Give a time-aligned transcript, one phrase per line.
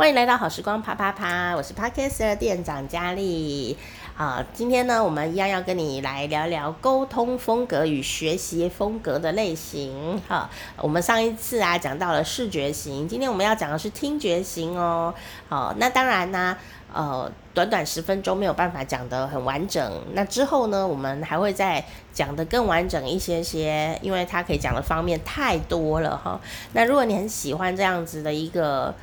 [0.00, 3.76] 欢迎来到好时光啪啪啪，我是 Podcast 店长佳丽。
[4.16, 10.18] 啊，今天呢，我们一样要跟你来聊聊沟通风格与学习风格的类型。
[10.26, 15.12] 哈，我们上一次啊讲到了视觉型，今天我们要讲的是听觉型哦。
[15.50, 16.56] 好，那当然呢，
[16.94, 20.02] 呃，短短十分钟没有办法讲得很完整。
[20.14, 26.40] 那之后呢，我们还会再讲得更完整一些些，因为它可以讲的方面太多了哈。
[26.72, 28.94] 那如果你很喜欢这样子的一个。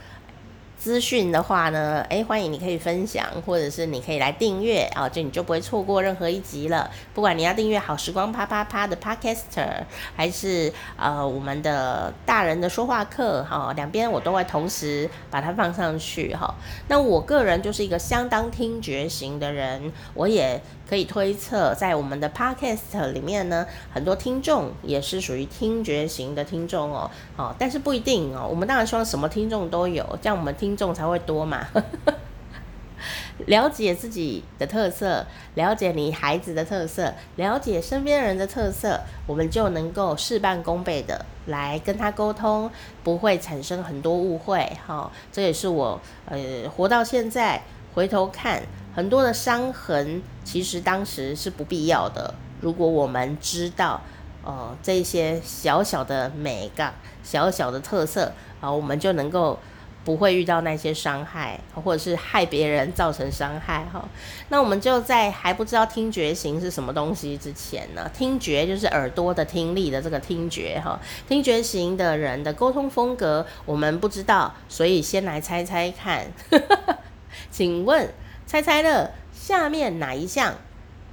[0.77, 6.89] 资讯的话呢，诶，欢迎你可以分享，或者是你可以来订阅啊，就你就不会错过任何一集了。
[7.13, 9.83] 不管你要订阅好时光啪啪啪的 Podcaster，
[10.15, 16.53] 还是呃我们的大人的说话课，哈，两边我都会同时把它放上去哈。
[16.87, 20.61] 那我个人就是一个相当听觉型的人，我也。
[20.87, 28.47] 可以推测，在我们的 podcast 里面呢，很多听众也是属于听觉型的听众哦，哦，但是不一定哦。
[28.49, 31.67] 我们当然希望什么听众都有，这样我们听众才会多嘛。
[33.45, 42.71] 了解自己的特色，了解你孩子的特色，了解身边人的特色，我们就能够事半功倍的来跟他沟通，
[43.03, 44.59] 不会产生很多误会。
[44.87, 47.61] 哈、哦，这也是我呃活到现在
[47.93, 48.63] 回头看。
[48.97, 52.33] 很多的伤痕，其实当时是不必要的。
[52.61, 54.01] 如果我们知道，
[54.43, 59.59] 呃，这些小小的美感、小小的特色，啊、我们就能够
[60.03, 63.85] 不会遇到那些伤害，或者是害别人造成伤害。
[63.93, 64.03] 哈，
[64.49, 76.25] 那我们就在还不知道听觉型是什么东西之前呢，听觉就是耳朵的听力的这个听觉，哈，听觉型的人的沟通风格我们不知道，所以先来猜猜看。
[77.51, 78.09] 请问？
[78.47, 80.55] 猜猜乐，下面哪一项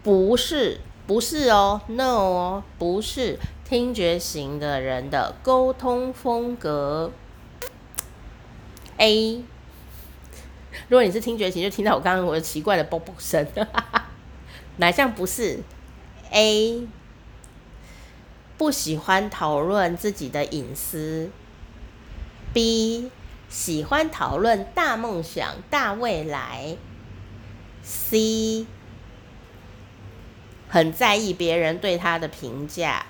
[0.05, 0.81] 不是？
[1.05, 7.11] 不是哦，no 哦，不是听觉型的人的沟通风格。
[8.97, 9.43] A，
[10.89, 13.45] 如果你是听觉型，就听到我刚刚我奇怪的啵啵声。
[14.79, 15.59] 哪项不是
[16.31, 16.87] ？A，
[18.57, 21.31] 不喜欢讨论自己的隐私。
[22.53, 23.11] B，
[23.49, 26.77] 喜欢讨论大梦想、大未来。
[27.85, 28.67] C
[30.69, 33.07] 很在意别人对他的评价。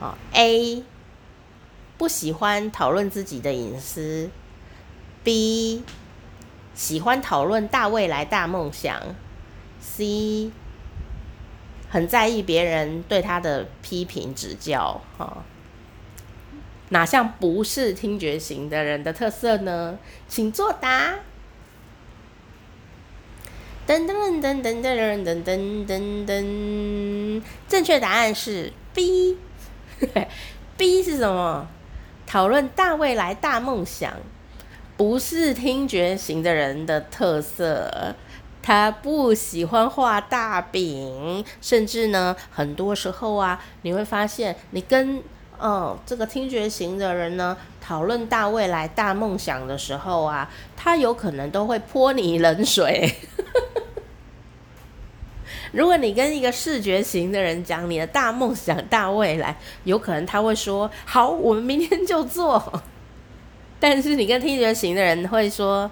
[0.00, 0.82] 好，A
[1.96, 4.30] 不喜欢讨论自己的隐私。
[5.22, 5.84] B
[6.74, 9.00] 喜欢讨论大未来、大梦想。
[9.80, 10.50] C
[11.88, 15.00] 很在意别人对他的批评指教。
[15.16, 15.44] 哈，
[16.88, 19.98] 哪项不是听觉型的人的特色呢？
[20.26, 21.20] 请作答。
[23.86, 29.36] 噔噔噔噔噔噔噔噔噔噔，正确答案是 B。
[30.78, 31.68] B 是什么？
[32.26, 34.12] 讨论大未来、大梦想，
[34.96, 38.14] 不是听觉型的人的特色。
[38.62, 45.22] 他不喜欢画大饼，甚至呢，很多时候啊，你会发现，你跟
[45.60, 53.14] 嗯这个听觉型的人呢讨论大未来、大梦想的时候啊，他有可能都会泼你冷水。
[55.74, 62.80] 如果你跟一个视觉型的人讲你的大梦想、大未来，有可能他会说：“好，我们明天就做。
[63.80, 65.90] ”但是你跟听觉型的人会说：“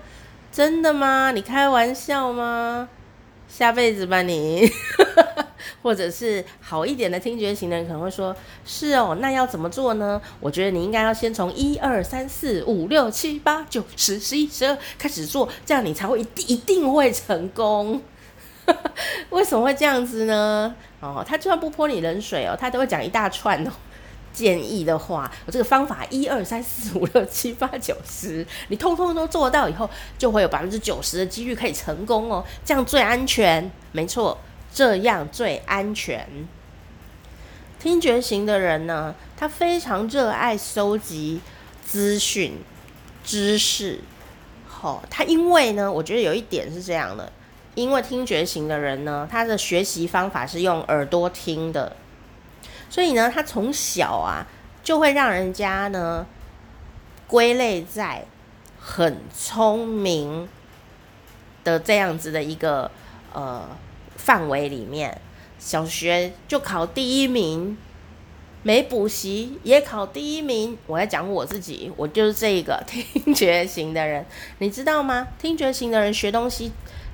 [0.52, 1.32] 真的吗？
[1.32, 2.88] 你开玩笑吗？
[3.48, 4.70] 下辈子吧你。
[5.82, 8.34] ”或者是好一点的听觉型的人可能会说
[8.64, 10.22] ：“是哦，那要怎么做呢？
[10.38, 18.00] 我觉得你应该要先从一二三四五六七八九十十一十二开始做，这样你才会一定一定会成功。”
[19.30, 20.74] 为什么会这样子呢？
[21.00, 23.70] 哦，他就算不泼你冷水哦，他都会讲一大串哦
[24.32, 25.30] 建议的话。
[25.46, 32.44] 我这个方法一二三四五六七八九十，你通通都做到以后，就会有百分之九十的几率可以成功哦。
[32.64, 34.38] 这样最安全，没错，
[34.72, 36.26] 这样最安全。
[37.80, 41.40] 听觉型的人呢，他非常热爱收集
[41.84, 42.58] 资讯、
[43.24, 44.00] 知识。
[44.68, 47.32] 好、哦，他因为呢，我觉得有一点是这样的。
[47.74, 51.96] 因为听觉型的人呢，他的学习方法是用耳朵听的，
[52.90, 54.46] 所以呢，他从小啊
[54.82, 56.26] 就会让人家呢
[57.26, 58.26] 归类在
[58.78, 60.48] 很聪明
[61.64, 62.90] 的这样子的一个
[63.32, 63.66] 呃
[64.16, 65.20] 范围里面。
[65.58, 67.78] 小学就考第一名，
[68.64, 70.76] 没补习也考第一名。
[70.86, 74.26] 我在讲我自己，我就是这个听觉型的人，
[74.58, 75.28] 你知道吗？
[75.38, 76.72] 听觉型的人学东西。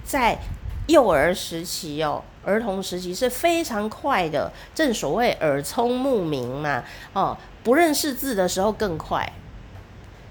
[0.09, 0.39] 在
[0.87, 6.83] 幼儿时期哦，儿童时期是非常快的，正所谓耳聪目明嘛，
[7.13, 9.31] 哦，不认识字的时候更快。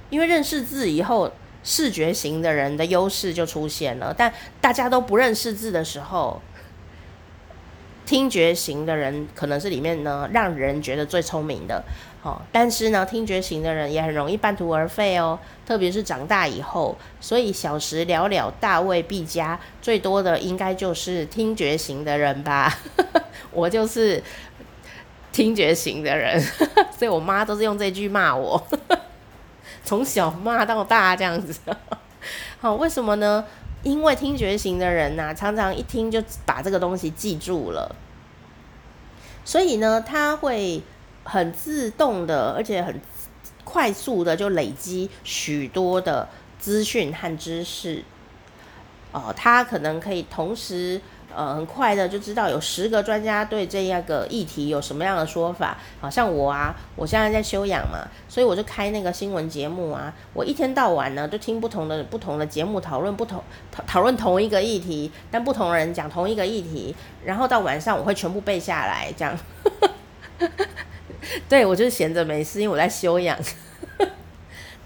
[0.10, 1.32] 因为认识字以后，
[1.64, 4.12] 视觉型的人的优势就出现了。
[4.18, 6.42] 但大家都不认识字的时候，
[8.08, 11.84] 听觉型的人可能是里面呢让人觉得最聪明的。
[12.24, 16.98] 哦，但是呢，听觉型的人也很容易半途而废哦，特别是长大以后。
[17.22, 22.74] 所以小时了了，大未必佳，最多的应该就是听觉型的人吧。
[23.52, 24.22] 我就是
[25.32, 26.42] 听觉型的人，
[26.98, 28.62] 所以我妈都是用这句骂我，
[29.86, 31.60] 从小骂到大这样子。
[32.60, 33.46] 好，为什么呢？
[33.90, 37.96] 因为听觉型的人呐、啊，常常一听就把这个东西记住了，
[39.46, 40.82] 所以呢，他会。
[41.30, 43.02] 很自动的，而且很
[43.66, 46.26] 快速的就累积许多的
[46.58, 48.02] 资讯和知识。
[49.12, 51.02] 哦，他可能可以同时，
[51.38, 55.78] 呃，很快的就知道有十个专家对这样个议题有什么样的说法。
[56.02, 63.40] 好像我啊，我现在在休养嘛，所以我就开那个新闻节目啊，我一天到晚呢就听不同的不同的节目讨论不同
[63.72, 69.38] 讨讨论同一个议题，但不同人讲同一个议题，然后到晚上我会全部背下来，这样。
[71.48, 73.38] 对，我就是闲着没事，因为我在休养。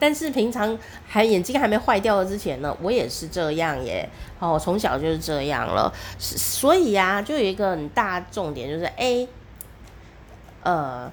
[0.01, 0.75] 但是平常
[1.07, 4.09] 还眼睛还没坏掉的之前呢，我也是这样耶。
[4.39, 5.93] 哦，从小就是这样了。
[6.17, 9.29] 所以呀、啊，就有一个很大重点，就是 A，
[10.63, 11.11] 呃，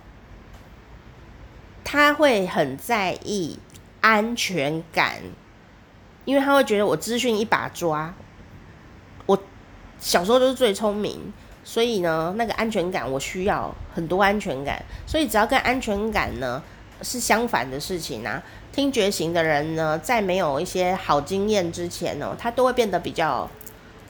[1.84, 3.58] 他会很在意
[4.00, 5.16] 安全感，
[6.24, 8.14] 因为他会觉得我资讯一把抓。
[9.26, 9.38] 我
[10.00, 11.30] 小时候就是最聪明。
[11.64, 16.62] 所以呢，那个安全感我需要很多安全感，所以只要跟安全感呢
[17.02, 18.42] 是相反的事情啊，
[18.72, 23.48] 听觉型的人呢，在没有一些好经验之前呢，他都会变得比较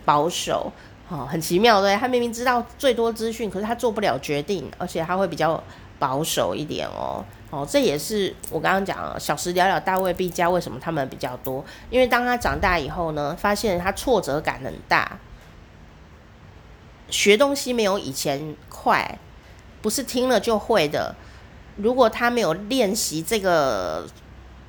[0.05, 0.73] 保守，
[1.08, 5.62] 哦，很奇妙，对，他明明知道最多资讯，可是他做不了决定，而且他会比较
[5.99, 11.64] 保守一点哦，哦，这也是我刚刚讲小时了了，大未必佳，为什么他们比较多？
[11.91, 15.19] 因为当他长大以后呢，发现他挫折感很大。
[17.11, 19.19] 学东西没有以前快，
[19.81, 21.14] 不是听了就会的。
[21.79, 24.07] 如果他没有练习这个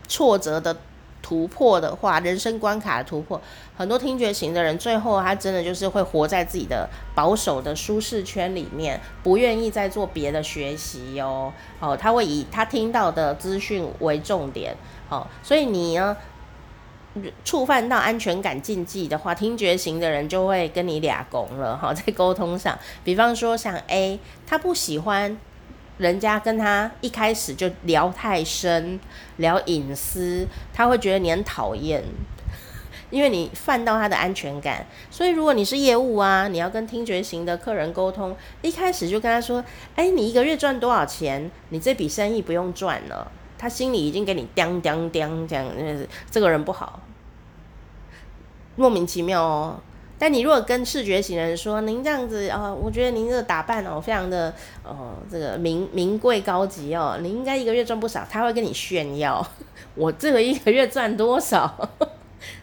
[0.08, 0.76] 挫折的
[1.22, 3.40] 突破的话，人生关卡的突破，
[3.76, 11.52] 很多听觉型的人最后他真的就是会活在自己的保守的舒适圈里面，不愿意再做别的学习哦。
[11.80, 14.76] 哦，他会以他听到的资讯为重点。
[15.10, 16.16] 哦，所以你呢？
[17.44, 25.36] 触犯到安全感禁忌的话，听觉型的人就会跟你俩拱了哈，在沟通上，比方说像 A，他不喜欢
[26.00, 29.00] 人家跟他一开始就聊太深，
[29.38, 32.04] 聊隐私，他会觉得你很讨厌，
[33.12, 34.86] 因为你犯到他的安全感。
[35.12, 39.64] 所以如果你是业务啊，你要跟听觉型的客人沟通，一开始就跟他说，
[39.96, 41.52] 哎，你一个月赚多少钱？
[41.70, 43.32] 你这笔生意不用赚了。
[43.58, 45.70] 他心里已经给你叮叮叮这样，
[46.32, 47.02] 这个人不好。
[48.78, 49.82] 莫名其妙哦，
[50.20, 59.44] 但你如果跟视觉型人说，您这样子、哦，我觉得您这个打扮哦，非常的哦，这个名名贵高级哦，你应该一个月赚不少， 他会跟你炫耀，
[59.96, 61.90] 我这个一个月赚多少，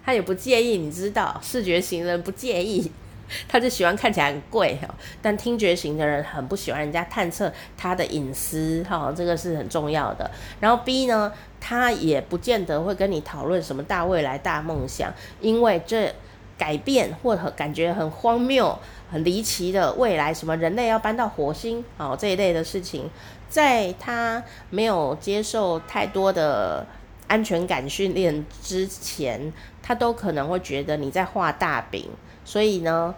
[0.05, 2.93] 他也不介意，你知道，视觉型人不介意。
[3.49, 10.31] 他就喜欢看起来很贵哈，但听觉型的人很不喜欢人家探测他的隐私哈，这个是很重要的。
[10.61, 16.15] 然后 B 呢，他也不见得会跟你讨论什么大未来、大梦想，因为这
[16.59, 18.79] 改变或者感觉很荒谬、
[19.11, 23.11] 很离奇的未来，什么人类要搬到火星哦这一类的事情，
[23.49, 26.87] 在他没有接受太多的
[27.27, 32.09] 安全感训练之前，他都可能会觉得你在画大饼。
[32.45, 33.15] 所以呢，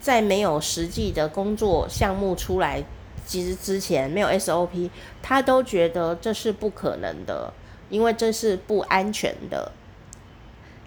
[0.00, 2.82] 在没有实际的工作项目出来，
[3.26, 4.90] 其实之前没有 SOP，
[5.22, 7.52] 他都觉得这是不可能的，
[7.90, 9.70] 因为这是不安全的。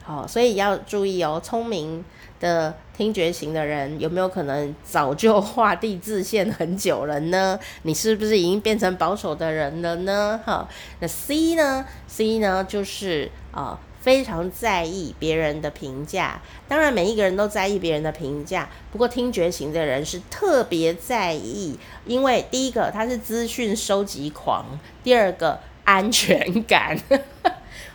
[0.09, 2.03] 哦，所以要注意哦，聪明
[2.39, 7.59] 的听觉型的人有没有可能早就画地自限很久了呢？
[7.83, 10.39] 你是不是已经变成保守的人了呢？
[10.43, 10.67] 哈，
[10.99, 13.79] 那 C 呢？C 呢就是啊。
[14.01, 18.69] 非常在意别人的评价，当然每一个人都在意别人的评价。
[18.93, 24.65] 不过听觉型的人是特别在意，因为第一个他是资讯收集狂，
[25.03, 26.97] 第二个安全感，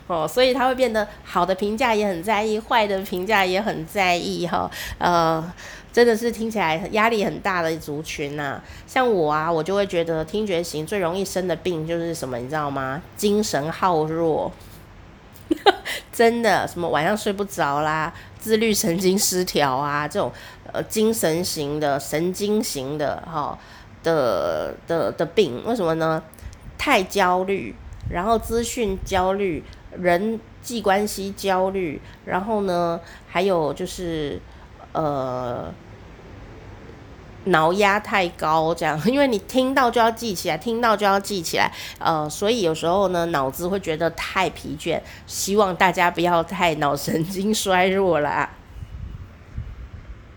[0.07, 4.69] 哦，所以他会变得好的评价也很在意，坏的评价也很在意，哈，
[4.99, 5.53] 呃，
[5.91, 8.63] 真的是听起来压力很大的族群呐、啊。
[8.85, 13.01] 像我啊，我就会觉得听觉型最容易生的病就是什么，你知道吗？
[13.17, 14.51] 精神耗弱。
[16.11, 20.31] 真的，什么晚上睡不着啦，自律神经失调啊，这种
[20.71, 23.57] 呃精神型的、神经型的哈
[24.03, 26.21] 的的的病，为什么呢？
[26.77, 27.75] 太焦虑，
[28.09, 29.63] 然后资讯焦虑、
[29.99, 34.39] 人际关系焦虑，然后呢，还有就是
[34.93, 35.73] 呃。
[37.47, 44.99] 脑压太高，这样，因为你听到就要记起来，听到就要记起来，呃，所以有时候呢，脑子会觉得太疲倦。
[45.27, 48.49] 希望大家不要太脑神经衰弱啦。